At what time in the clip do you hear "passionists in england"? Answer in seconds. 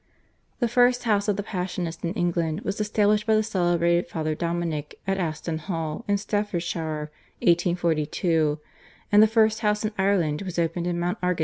1.43-2.61